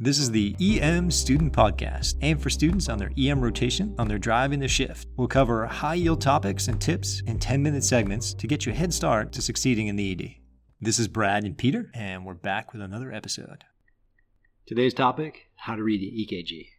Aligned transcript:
This 0.00 0.18
is 0.18 0.32
the 0.32 0.56
EM 0.60 1.10
Student 1.12 1.52
Podcast, 1.52 2.16
aimed 2.20 2.42
for 2.42 2.50
students 2.50 2.88
on 2.88 2.98
their 2.98 3.12
EM 3.16 3.40
rotation 3.40 3.94
on 3.96 4.08
their 4.08 4.18
drive 4.18 4.52
into 4.52 4.66
shift. 4.66 5.06
We'll 5.16 5.28
cover 5.28 5.66
high 5.66 5.94
yield 5.94 6.20
topics 6.20 6.66
and 6.66 6.80
tips 6.80 7.22
in 7.26 7.38
10 7.38 7.62
minute 7.62 7.84
segments 7.84 8.34
to 8.34 8.48
get 8.48 8.66
you 8.66 8.72
a 8.72 8.74
head 8.74 8.92
start 8.92 9.32
to 9.32 9.40
succeeding 9.40 9.86
in 9.86 9.94
the 9.94 10.10
ED. 10.12 10.34
This 10.80 10.98
is 10.98 11.06
Brad 11.06 11.44
and 11.44 11.56
Peter, 11.56 11.92
and 11.94 12.26
we're 12.26 12.34
back 12.34 12.72
with 12.72 12.82
another 12.82 13.12
episode. 13.12 13.64
Today's 14.66 14.94
topic 14.94 15.50
how 15.54 15.76
to 15.76 15.82
read 15.84 16.00
the 16.00 16.26
EKG. 16.26 16.70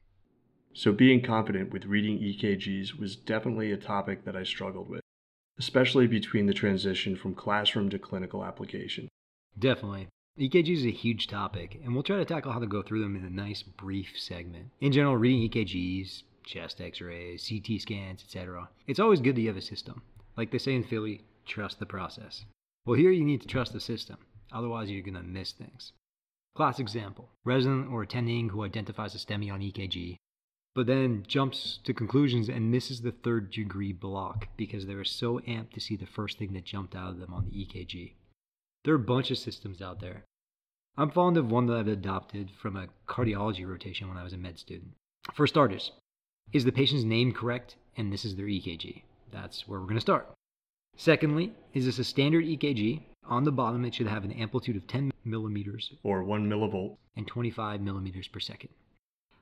So, 0.74 0.92
being 0.92 1.24
confident 1.24 1.72
with 1.72 1.86
reading 1.86 2.20
EKGs 2.20 3.00
was 3.00 3.16
definitely 3.16 3.72
a 3.72 3.78
topic 3.78 4.26
that 4.26 4.36
I 4.36 4.44
struggled 4.44 4.90
with, 4.90 5.02
especially 5.58 6.06
between 6.06 6.48
the 6.48 6.54
transition 6.54 7.16
from 7.16 7.34
classroom 7.34 7.90
to 7.92 7.98
clinical 7.98 8.44
application. 8.44 9.08
Definitely. 9.58 10.10
EKG 10.38 10.74
is 10.74 10.86
a 10.86 10.92
huge 10.92 11.28
topic, 11.28 11.80
and 11.82 11.94
we'll 11.94 12.04
try 12.04 12.18
to 12.18 12.26
tackle 12.26 12.52
how 12.52 12.60
to 12.60 12.68
go 12.68 12.82
through 12.82 13.02
them 13.02 13.16
in 13.16 13.24
a 13.24 13.30
nice 13.30 13.64
brief 13.64 14.20
segment. 14.20 14.66
In 14.82 14.92
general, 14.92 15.16
reading 15.16 15.50
EKGs, 15.50 16.24
chest 16.44 16.82
x 16.82 17.00
rays, 17.00 17.50
CT 17.50 17.80
scans, 17.80 18.22
etc., 18.22 18.68
it's 18.86 19.00
always 19.00 19.22
good 19.22 19.38
to 19.38 19.46
have 19.46 19.56
a 19.56 19.62
system. 19.62 20.02
Like 20.36 20.52
they 20.52 20.58
say 20.58 20.76
in 20.76 20.84
Philly, 20.84 21.22
trust 21.46 21.80
the 21.80 21.86
process. 21.86 22.44
Well, 22.86 22.98
here 22.98 23.12
you 23.12 23.24
need 23.24 23.44
to 23.44 23.48
trust 23.48 23.72
the 23.72 23.80
system, 23.80 24.18
otherwise, 24.52 24.90
you're 24.92 25.04
going 25.04 25.14
to 25.14 25.24
miss 25.24 25.54
things. 25.54 25.94
Class 26.54 26.80
example 26.80 27.30
resident 27.46 27.90
or 27.90 28.02
attending 28.02 28.50
who 28.50 28.66
identifies 28.66 29.16
a 29.16 29.20
STEMI 29.20 29.54
on 29.54 29.62
EKG, 29.62 30.18
but 30.74 30.86
then 30.86 31.24
jumps 31.26 31.80
to 31.86 31.94
conclusions 31.94 32.50
and 32.50 32.70
misses 32.70 33.02
the 33.02 33.14
third 33.14 33.52
degree 33.52 33.94
block 33.94 34.50
because 34.58 34.86
they 34.86 34.96
were 34.96 35.06
so 35.06 35.40
amped 35.48 35.72
to 35.72 35.80
see 35.80 35.96
the 35.96 36.06
first 36.06 36.38
thing 36.38 36.52
that 36.52 36.66
jumped 36.66 36.94
out 36.94 37.12
of 37.12 37.20
them 37.20 37.34
on 37.34 37.46
the 37.46 37.52
EKG. 37.52 38.16
There 38.86 38.94
are 38.94 38.98
a 38.98 39.00
bunch 39.00 39.32
of 39.32 39.40
systems 39.40 39.82
out 39.82 40.00
there. 40.00 40.26
I'm 40.98 41.12
fond 41.12 41.36
of 41.36 41.52
one 41.52 41.66
that 41.68 41.78
I've 41.78 41.88
adopted 41.90 42.50
from 42.58 42.78
a 42.78 42.88
cardiology 43.08 43.68
rotation 43.68 44.08
when 44.08 44.18
I 44.18 44.24
was 44.24 44.32
a 44.34 44.38
med 44.38 44.58
student. 44.58 44.92
For 45.34 45.46
starters, 45.46 45.92
is 46.54 46.64
the 46.64 46.72
patient's 46.72 47.04
name 47.04 47.34
correct 47.34 47.76
and 47.98 48.14
this 48.14 48.24
is 48.24 48.36
their 48.36 48.46
EKG? 48.46 49.04
That's 49.32 49.68
where 49.68 49.80
we're 49.80 49.88
going 49.88 49.96
to 49.96 50.02
start. 50.02 50.30
Secondly, 50.96 51.54
is 51.74 51.86
this 51.86 52.00
a 52.00 52.04
standard 52.06 52.46
EKG? 52.46 53.02
On 53.26 53.44
the 53.44 53.52
bottom, 53.52 53.84
it 53.84 53.94
should 53.94 54.08
have 54.08 54.24
an 54.24 54.32
amplitude 54.32 54.78
of 54.78 54.88
10 54.88 55.12
millimeters 55.26 55.92
Or 56.04 56.24
1 56.24 56.48
millivolt. 56.48 56.96
and 57.18 57.28
25 57.28 57.82
millimeters 57.82 58.28
per 58.30 58.40
second. 58.40 58.70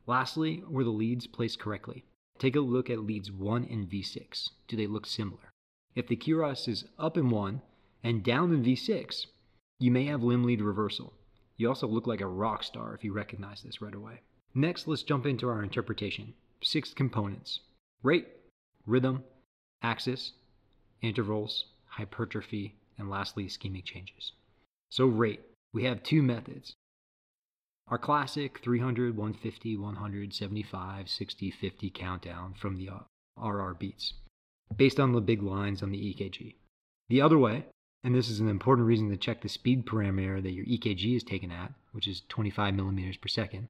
Lastly, 0.07 0.63
were 0.67 0.83
the 0.83 0.89
leads 0.89 1.27
placed 1.27 1.59
correctly? 1.59 2.03
Take 2.39 2.55
a 2.55 2.61
look 2.61 2.89
at 2.89 2.99
leads 2.99 3.31
1 3.31 3.65
and 3.69 3.87
V6. 3.87 4.49
Do 4.67 4.75
they 4.75 4.87
look 4.87 5.05
similar? 5.05 5.51
If 5.93 6.07
the 6.07 6.15
QRS 6.15 6.67
is 6.67 6.85
up 6.97 7.15
in 7.17 7.29
1 7.29 7.61
and 8.03 8.23
down 8.23 8.51
in 8.53 8.63
V6, 8.63 9.27
you 9.79 9.91
may 9.91 10.05
have 10.05 10.23
limb 10.23 10.43
lead 10.45 10.61
reversal. 10.61 11.13
You 11.63 11.69
also 11.69 11.87
look 11.87 12.07
like 12.07 12.19
a 12.19 12.27
rock 12.27 12.61
star 12.61 12.93
if 12.93 13.05
you 13.05 13.13
recognize 13.13 13.63
this 13.63 13.81
right 13.81 13.95
away. 13.95 14.19
Next, 14.53 14.85
let's 14.85 15.01
jump 15.01 15.25
into 15.25 15.47
our 15.47 15.63
interpretation. 15.63 16.33
Six 16.61 16.93
components 16.93 17.61
rate, 18.03 18.27
rhythm, 18.85 19.23
axis, 19.81 20.33
intervals, 21.01 21.67
hypertrophy, 21.85 22.75
and 22.97 23.09
lastly, 23.09 23.45
ischemic 23.45 23.85
changes. 23.85 24.33
So, 24.89 25.05
rate. 25.05 25.39
We 25.71 25.85
have 25.85 26.03
two 26.03 26.21
methods. 26.21 26.73
Our 27.87 27.97
classic 27.97 28.59
300, 28.59 29.15
150, 29.15 29.77
100, 29.77 30.33
75, 30.33 31.09
60, 31.09 31.49
50 31.49 31.89
countdown 31.91 32.55
from 32.55 32.75
the 32.75 32.89
RR 33.41 33.73
beats, 33.75 34.11
based 34.75 34.99
on 34.99 35.13
the 35.13 35.21
big 35.21 35.41
lines 35.41 35.81
on 35.81 35.91
the 35.91 36.13
EKG. 36.13 36.55
The 37.07 37.21
other 37.21 37.37
way, 37.37 37.67
and 38.03 38.13
this 38.13 38.29
is 38.29 38.39
an 38.39 38.49
important 38.49 38.87
reason 38.87 39.09
to 39.09 39.17
check 39.17 39.41
the 39.41 39.49
speed 39.49 39.85
parameter 39.85 40.41
that 40.43 40.51
your 40.51 40.65
EKG 40.65 41.15
is 41.15 41.23
taken 41.23 41.51
at, 41.51 41.73
which 41.91 42.07
is 42.07 42.23
25 42.27 42.73
millimeters 42.73 43.17
per 43.17 43.29
second, 43.29 43.67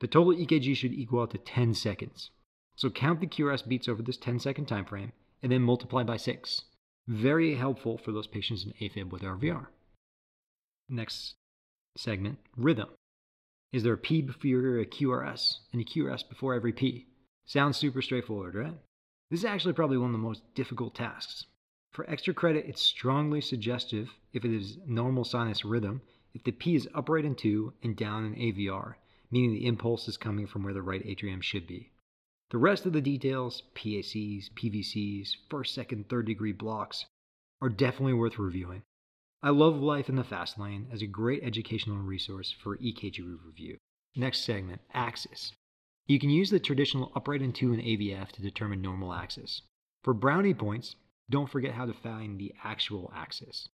the 0.00 0.06
total 0.06 0.34
EKG 0.34 0.76
should 0.76 0.92
equal 0.92 1.22
out 1.22 1.30
to 1.30 1.38
10 1.38 1.74
seconds. 1.74 2.30
So 2.76 2.90
count 2.90 3.20
the 3.20 3.26
QRS 3.26 3.66
beats 3.66 3.88
over 3.88 4.02
this 4.02 4.16
10 4.16 4.38
second 4.38 4.66
time 4.66 4.84
frame 4.84 5.12
and 5.42 5.50
then 5.50 5.62
multiply 5.62 6.02
by 6.02 6.16
6. 6.16 6.62
Very 7.06 7.54
helpful 7.54 7.98
for 7.98 8.12
those 8.12 8.26
patients 8.26 8.64
in 8.64 8.72
AFib 8.80 9.10
with 9.10 9.22
RVR. 9.22 9.66
Next 10.88 11.34
segment 11.96 12.38
rhythm. 12.56 12.88
Is 13.72 13.82
there 13.82 13.94
a 13.94 13.98
P 13.98 14.22
before 14.22 14.78
a 14.78 14.86
QRS 14.86 15.58
and 15.72 15.82
a 15.82 15.84
QRS 15.84 16.28
before 16.28 16.54
every 16.54 16.72
P? 16.72 17.06
Sounds 17.44 17.76
super 17.76 18.02
straightforward, 18.02 18.54
right? 18.54 18.78
This 19.30 19.40
is 19.40 19.44
actually 19.44 19.74
probably 19.74 19.98
one 19.98 20.10
of 20.10 20.12
the 20.12 20.18
most 20.18 20.42
difficult 20.54 20.94
tasks. 20.94 21.46
For 21.94 22.10
extra 22.10 22.34
credit, 22.34 22.66
it's 22.66 22.82
strongly 22.82 23.40
suggestive 23.40 24.10
if 24.32 24.44
it 24.44 24.52
is 24.52 24.78
normal 24.84 25.22
sinus 25.22 25.64
rhythm 25.64 26.02
if 26.34 26.42
the 26.42 26.50
P 26.50 26.74
is 26.74 26.88
upright 26.92 27.24
in 27.24 27.36
2 27.36 27.72
and 27.84 27.96
down 27.96 28.24
in 28.24 28.34
AVR, 28.34 28.96
meaning 29.30 29.52
the 29.52 29.66
impulse 29.66 30.08
is 30.08 30.16
coming 30.16 30.48
from 30.48 30.64
where 30.64 30.74
the 30.74 30.82
right 30.82 31.06
atrium 31.06 31.40
should 31.40 31.68
be. 31.68 31.92
The 32.50 32.58
rest 32.58 32.84
of 32.84 32.94
the 32.94 33.00
details, 33.00 33.62
PACs, 33.76 34.50
PVCs, 34.54 35.36
first, 35.48 35.72
second, 35.72 36.08
third 36.08 36.26
degree 36.26 36.50
blocks, 36.50 37.06
are 37.62 37.68
definitely 37.68 38.14
worth 38.14 38.40
reviewing. 38.40 38.82
I 39.40 39.50
love 39.50 39.76
Life 39.80 40.08
in 40.08 40.16
the 40.16 40.24
Fast 40.24 40.58
Lane 40.58 40.88
as 40.90 41.00
a 41.00 41.06
great 41.06 41.44
educational 41.44 41.98
resource 41.98 42.50
for 42.50 42.76
EKG 42.78 43.20
review. 43.46 43.78
Next 44.16 44.40
segment, 44.40 44.80
axis. 44.92 45.52
You 46.08 46.18
can 46.18 46.30
use 46.30 46.50
the 46.50 46.58
traditional 46.58 47.12
upright 47.14 47.40
in 47.40 47.52
2 47.52 47.72
and 47.72 47.82
AVF 47.82 48.32
to 48.32 48.42
determine 48.42 48.82
normal 48.82 49.14
axis. 49.14 49.62
For 50.02 50.12
brownie 50.12 50.54
points, 50.54 50.96
don't 51.30 51.50
forget 51.50 51.72
how 51.72 51.86
to 51.86 51.92
find 51.92 52.38
the 52.38 52.54
actual 52.62 53.12
axis. 53.14 53.68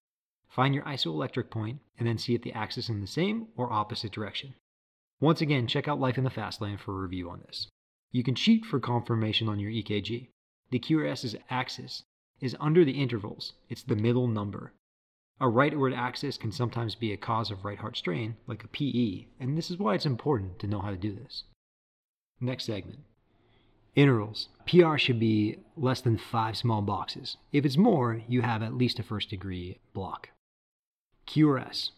Find 0.49 0.75
your 0.75 0.85
isoelectric 0.85 1.51
point 1.51 1.81
and 1.99 2.07
then 2.07 2.19
see 2.19 2.35
if 2.35 2.43
the 2.43 2.53
axis 2.53 2.85
is 2.85 2.91
in 2.91 3.01
the 3.01 3.07
same 3.07 3.49
or 3.57 3.73
opposite 3.73 4.13
direction. 4.13 4.55
Once 5.21 5.41
again, 5.41 5.67
check 5.67 5.87
out 5.87 6.01
Life 6.01 6.17
in 6.17 6.25
the 6.25 6.31
Fast 6.31 6.61
Lane 6.61 6.79
for 6.79 6.97
a 6.97 7.03
review 7.03 7.29
on 7.29 7.41
this. 7.41 7.69
You 8.11 8.23
can 8.23 8.35
cheat 8.35 8.65
for 8.65 8.81
confirmation 8.81 9.49
on 9.49 9.61
your 9.61 9.71
EKG. 9.71 10.29
The 10.71 10.79
QRS's 10.79 11.37
axis 11.51 12.03
is 12.41 12.57
under 12.59 12.85
the 12.85 13.01
intervals, 13.01 13.53
it's 13.69 13.83
the 13.83 13.97
middle 13.97 14.27
number. 14.27 14.73
A 15.41 15.47
rightward 15.47 15.97
axis 15.97 16.39
can 16.39 16.53
sometimes 16.53 16.95
be 16.95 17.13
a 17.13 17.17
cause 17.17 17.51
of 17.51 17.65
right 17.65 17.79
heart 17.79 17.97
strain, 17.97 18.37
like 18.47 18.65
a 18.65 18.69
PE, 18.69 19.27
and 19.39 19.57
this 19.57 19.71
is 19.71 19.79
why 19.79 19.95
it's 19.95 20.07
important 20.07 20.59
to 20.61 20.67
know 20.67 20.81
how 20.81 20.91
to 20.91 20.97
do 20.97 21.15
this. 21.15 21.45
Next 22.41 22.65
segment 22.65 23.01
Intervals. 23.97 24.49
PR 24.67 24.97
should 24.97 25.19
be 25.19 25.57
less 25.77 26.01
than 26.01 26.17
five 26.17 26.57
small 26.57 26.81
boxes. 26.81 27.37
If 27.53 27.65
it's 27.65 27.77
more, 27.77 28.23
you 28.29 28.43
have 28.43 28.63
at 28.63 28.75
least 28.75 28.99
a 29.01 29.03
first 29.03 29.31
degree 29.31 29.79
block. 29.93 30.29
QRS. 31.27 31.91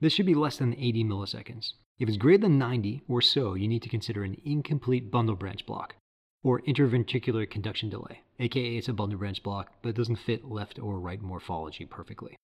This 0.00 0.12
should 0.12 0.26
be 0.26 0.34
less 0.34 0.56
than 0.56 0.74
80 0.74 1.04
milliseconds. 1.04 1.72
If 1.98 2.08
it's 2.08 2.18
greater 2.18 2.42
than 2.42 2.58
90 2.58 3.02
or 3.08 3.20
so, 3.20 3.54
you 3.54 3.68
need 3.68 3.82
to 3.82 3.88
consider 3.88 4.24
an 4.24 4.40
incomplete 4.44 5.10
bundle 5.10 5.36
branch 5.36 5.66
block 5.66 5.94
or 6.42 6.60
interventricular 6.62 7.48
conduction 7.48 7.88
delay, 7.88 8.20
aka 8.38 8.76
it's 8.76 8.88
a 8.88 8.92
bundle 8.92 9.18
branch 9.18 9.42
block, 9.42 9.72
but 9.82 9.94
doesn't 9.94 10.16
fit 10.16 10.44
left 10.44 10.78
or 10.78 10.98
right 10.98 11.22
morphology 11.22 11.86
perfectly. 11.86 12.36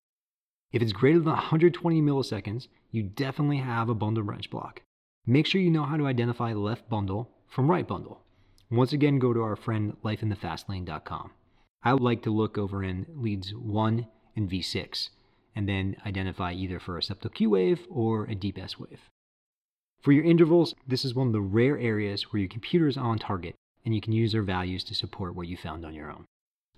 If 0.73 0.83
it's 0.83 0.93
greater 0.93 1.19
than 1.19 1.33
120 1.33 2.01
milliseconds, 2.01 2.69
you 2.91 3.03
definitely 3.03 3.59
have 3.59 3.89
a 3.89 3.95
bundle 3.95 4.23
branch 4.23 4.51
block. 4.51 4.83
Make 5.27 5.47
sure 5.47 5.61
you 5.61 5.71
know 5.71 5.85
how 5.85 5.97
to 5.97 6.07
identify 6.07 6.53
left 6.53 6.89
bundle 6.89 7.31
from 7.49 7.71
right 7.71 7.87
bundle. 7.87 8.23
Once 8.71 8.93
again, 8.93 9.19
go 9.19 9.33
to 9.33 9.43
our 9.43 9.57
friend 9.57 9.97
lifeinthefastlane.com. 10.05 11.33
I 11.83 11.93
would 11.93 12.03
like 12.03 12.23
to 12.23 12.31
look 12.31 12.57
over 12.57 12.85
in 12.85 13.07
leads 13.15 13.53
1 13.55 14.07
and 14.37 14.51
V6 14.51 15.09
and 15.57 15.69
then 15.69 15.97
identify 16.07 16.53
either 16.53 16.79
for 16.79 16.97
a 16.97 17.01
septal 17.01 17.35
Q 17.35 17.51
wave 17.51 17.87
or 17.91 18.25
a 18.25 18.35
deep 18.35 18.59
S 18.59 18.79
wave. 18.79 19.01
For 20.01 20.13
your 20.13 20.25
intervals, 20.25 20.75
this 20.87 21.05
is 21.05 21.15
one 21.15 21.27
of 21.27 21.33
the 21.33 21.41
rare 21.41 21.79
areas 21.79 22.33
where 22.33 22.41
your 22.41 22.49
computer 22.49 22.87
is 22.87 22.97
on 22.97 23.19
target 23.19 23.55
and 23.85 23.95
you 23.95 24.01
can 24.01 24.13
use 24.13 24.33
their 24.33 24.43
values 24.43 24.85
to 24.85 24.95
support 24.95 25.35
what 25.35 25.49
you 25.49 25.57
found 25.57 25.85
on 25.85 25.95
your 25.95 26.11
own. 26.11 26.27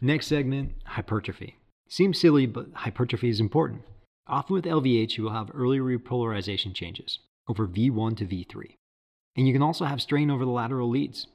Next 0.00 0.28
segment 0.28 0.72
hypertrophy. 0.84 1.56
Seems 1.88 2.18
silly, 2.18 2.46
but 2.46 2.68
hypertrophy 2.74 3.28
is 3.28 3.38
important. 3.38 3.82
Often 4.26 4.54
with 4.54 4.64
LVH, 4.64 5.16
you 5.16 5.24
will 5.24 5.32
have 5.32 5.50
early 5.52 5.78
repolarization 5.78 6.74
changes 6.74 7.18
over 7.48 7.66
V1 7.66 8.16
to 8.16 8.24
V3. 8.24 8.76
And 9.36 9.46
you 9.46 9.52
can 9.52 9.62
also 9.62 9.84
have 9.84 10.00
strain 10.00 10.30
over 10.30 10.44
the 10.44 10.50
lateral 10.50 10.88
leads, 10.88 11.26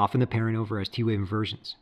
often 0.00 0.22
apparent 0.22 0.56
over 0.56 0.80
as 0.80 0.88
T 0.88 1.02
wave 1.02 1.18
inversions. 1.18 1.76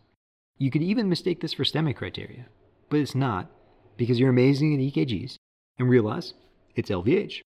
You 0.58 0.72
could 0.72 0.82
even 0.82 1.08
mistake 1.08 1.40
this 1.40 1.52
for 1.52 1.62
STEMI 1.62 1.94
criteria, 1.94 2.46
but 2.90 2.98
it's 2.98 3.14
not 3.14 3.48
because 3.96 4.18
you're 4.18 4.28
amazing 4.28 4.74
at 4.74 4.80
EKGs 4.80 5.36
and 5.78 5.88
realize 5.88 6.34
it's 6.74 6.90
LVH. 6.90 7.42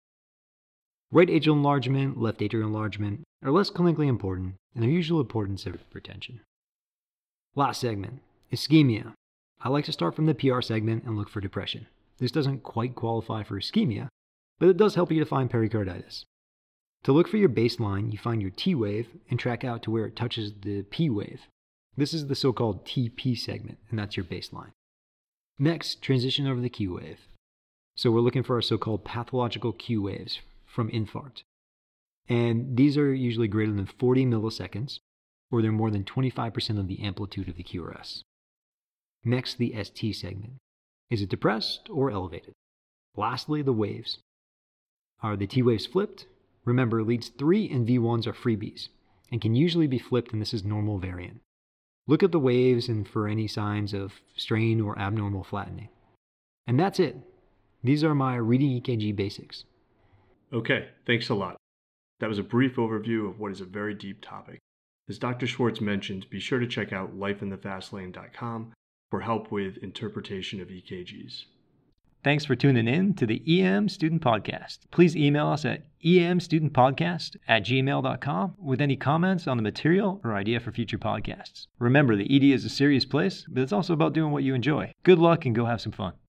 Right 1.10 1.28
atrial 1.28 1.52
enlargement, 1.52 2.18
left 2.18 2.40
atrial 2.40 2.64
enlargement 2.64 3.20
are 3.44 3.50
less 3.50 3.70
clinically 3.70 4.06
important 4.06 4.54
and 4.74 4.82
their 4.82 4.90
usual 4.90 5.20
importance 5.20 5.66
of 5.66 5.74
hypertension. 5.74 6.40
Last 7.54 7.82
segment 7.82 8.20
ischemia. 8.50 9.12
I 9.60 9.68
like 9.68 9.84
to 9.84 9.92
start 9.92 10.16
from 10.16 10.24
the 10.24 10.34
PR 10.34 10.62
segment 10.62 11.04
and 11.04 11.18
look 11.18 11.28
for 11.28 11.42
depression. 11.42 11.86
This 12.16 12.32
doesn't 12.32 12.62
quite 12.62 12.94
qualify 12.94 13.42
for 13.42 13.60
ischemia, 13.60 14.08
but 14.58 14.70
it 14.70 14.78
does 14.78 14.94
help 14.94 15.12
you 15.12 15.18
define 15.18 15.48
pericarditis. 15.48 16.24
To 17.04 17.12
look 17.12 17.26
for 17.26 17.36
your 17.36 17.48
baseline, 17.48 18.12
you 18.12 18.18
find 18.18 18.40
your 18.40 18.52
T 18.52 18.74
wave 18.74 19.08
and 19.28 19.38
track 19.38 19.64
out 19.64 19.82
to 19.82 19.90
where 19.90 20.06
it 20.06 20.14
touches 20.14 20.52
the 20.62 20.82
P 20.82 21.10
wave. 21.10 21.42
This 21.96 22.14
is 22.14 22.28
the 22.28 22.34
so 22.34 22.52
called 22.52 22.86
TP 22.86 23.36
segment, 23.36 23.78
and 23.90 23.98
that's 23.98 24.16
your 24.16 24.24
baseline. 24.24 24.70
Next, 25.58 26.00
transition 26.00 26.46
over 26.46 26.60
the 26.60 26.70
Q 26.70 26.94
wave. 26.94 27.18
So 27.96 28.10
we're 28.10 28.20
looking 28.20 28.42
for 28.42 28.56
our 28.56 28.62
so 28.62 28.78
called 28.78 29.04
pathological 29.04 29.72
Q 29.72 30.02
waves 30.02 30.40
from 30.64 30.90
infarct. 30.90 31.42
And 32.28 32.76
these 32.76 32.96
are 32.96 33.12
usually 33.12 33.48
greater 33.48 33.72
than 33.72 33.86
40 33.86 34.24
milliseconds, 34.26 35.00
or 35.50 35.60
they're 35.60 35.72
more 35.72 35.90
than 35.90 36.04
25% 36.04 36.78
of 36.78 36.88
the 36.88 37.02
amplitude 37.02 37.48
of 37.48 37.56
the 37.56 37.64
QRS. 37.64 38.22
Next, 39.24 39.58
the 39.58 39.74
ST 39.82 40.16
segment. 40.16 40.54
Is 41.10 41.20
it 41.20 41.28
depressed 41.28 41.88
or 41.90 42.10
elevated? 42.10 42.54
Lastly, 43.16 43.60
the 43.60 43.72
waves. 43.72 44.18
Are 45.22 45.36
the 45.36 45.46
T 45.46 45.62
waves 45.62 45.86
flipped? 45.86 46.26
Remember, 46.64 47.02
leads 47.02 47.28
3 47.28 47.68
and 47.70 47.86
V1s 47.86 48.26
are 48.26 48.32
freebies 48.32 48.88
and 49.30 49.40
can 49.40 49.54
usually 49.54 49.86
be 49.86 49.98
flipped, 49.98 50.32
and 50.32 50.40
this 50.40 50.54
is 50.54 50.64
normal 50.64 50.98
variant. 50.98 51.40
Look 52.06 52.22
at 52.22 52.32
the 52.32 52.38
waves 52.38 52.88
and 52.88 53.08
for 53.08 53.26
any 53.26 53.48
signs 53.48 53.94
of 53.94 54.20
strain 54.36 54.80
or 54.80 54.98
abnormal 54.98 55.44
flattening. 55.44 55.88
And 56.66 56.78
that's 56.78 57.00
it. 57.00 57.16
These 57.82 58.04
are 58.04 58.14
my 58.14 58.36
reading 58.36 58.80
EKG 58.80 59.16
basics. 59.16 59.64
Okay, 60.52 60.88
thanks 61.06 61.28
a 61.28 61.34
lot. 61.34 61.56
That 62.20 62.28
was 62.28 62.38
a 62.38 62.44
brief 62.44 62.76
overview 62.76 63.28
of 63.28 63.40
what 63.40 63.50
is 63.50 63.60
a 63.60 63.64
very 63.64 63.94
deep 63.94 64.20
topic. 64.20 64.58
As 65.08 65.18
Dr. 65.18 65.46
Schwartz 65.46 65.80
mentioned, 65.80 66.30
be 66.30 66.38
sure 66.38 66.60
to 66.60 66.66
check 66.66 66.92
out 66.92 67.18
lifeinthefastlane.com 67.18 68.72
for 69.10 69.20
help 69.20 69.50
with 69.50 69.78
interpretation 69.78 70.60
of 70.60 70.68
EKGs. 70.68 71.44
Thanks 72.24 72.44
for 72.44 72.54
tuning 72.54 72.86
in 72.86 73.14
to 73.14 73.26
the 73.26 73.42
EM 73.48 73.88
Student 73.88 74.22
Podcast. 74.22 74.78
Please 74.92 75.16
email 75.16 75.48
us 75.48 75.64
at 75.64 75.82
emstudentpodcast 76.04 77.36
at 77.48 77.64
gmail.com 77.64 78.54
with 78.58 78.80
any 78.80 78.94
comments 78.94 79.48
on 79.48 79.56
the 79.56 79.62
material 79.62 80.20
or 80.22 80.34
idea 80.34 80.60
for 80.60 80.70
future 80.70 80.98
podcasts. 80.98 81.66
Remember, 81.80 82.14
the 82.14 82.32
ED 82.32 82.54
is 82.54 82.64
a 82.64 82.68
serious 82.68 83.04
place, 83.04 83.44
but 83.48 83.62
it's 83.62 83.72
also 83.72 83.92
about 83.92 84.12
doing 84.12 84.30
what 84.30 84.44
you 84.44 84.54
enjoy. 84.54 84.92
Good 85.02 85.18
luck 85.18 85.46
and 85.46 85.54
go 85.54 85.64
have 85.64 85.80
some 85.80 85.90
fun. 85.90 86.12